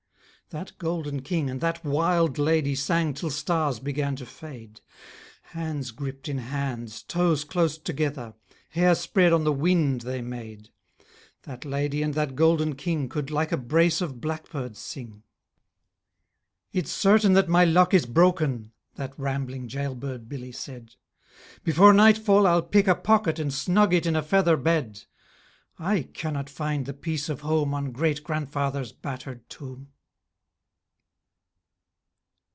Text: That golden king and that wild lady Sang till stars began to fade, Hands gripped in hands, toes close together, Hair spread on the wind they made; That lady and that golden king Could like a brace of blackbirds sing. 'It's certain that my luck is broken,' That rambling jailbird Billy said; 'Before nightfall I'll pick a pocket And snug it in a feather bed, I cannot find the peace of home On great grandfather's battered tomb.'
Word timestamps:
That 0.49 0.77
golden 0.77 1.21
king 1.21 1.49
and 1.49 1.61
that 1.61 1.85
wild 1.85 2.37
lady 2.37 2.75
Sang 2.75 3.13
till 3.13 3.29
stars 3.29 3.79
began 3.79 4.17
to 4.17 4.25
fade, 4.25 4.81
Hands 5.43 5.89
gripped 5.91 6.27
in 6.27 6.39
hands, 6.39 7.03
toes 7.03 7.45
close 7.45 7.77
together, 7.77 8.33
Hair 8.71 8.95
spread 8.95 9.31
on 9.31 9.45
the 9.45 9.53
wind 9.53 10.01
they 10.01 10.21
made; 10.21 10.71
That 11.43 11.63
lady 11.63 12.03
and 12.03 12.15
that 12.15 12.35
golden 12.35 12.75
king 12.75 13.07
Could 13.07 13.31
like 13.31 13.53
a 13.53 13.57
brace 13.57 14.01
of 14.01 14.19
blackbirds 14.19 14.77
sing. 14.77 15.23
'It's 16.73 16.91
certain 16.91 17.31
that 17.31 17.47
my 17.47 17.63
luck 17.63 17.93
is 17.93 18.05
broken,' 18.05 18.73
That 18.95 19.17
rambling 19.17 19.69
jailbird 19.69 20.27
Billy 20.27 20.51
said; 20.51 20.95
'Before 21.63 21.93
nightfall 21.93 22.45
I'll 22.45 22.61
pick 22.61 22.89
a 22.89 22.95
pocket 22.95 23.39
And 23.39 23.53
snug 23.53 23.93
it 23.93 24.05
in 24.05 24.17
a 24.17 24.21
feather 24.21 24.57
bed, 24.57 25.03
I 25.79 26.01
cannot 26.13 26.49
find 26.49 26.87
the 26.87 26.93
peace 26.93 27.29
of 27.29 27.39
home 27.39 27.73
On 27.73 27.93
great 27.93 28.21
grandfather's 28.21 28.91
battered 28.91 29.49
tomb.' 29.49 29.87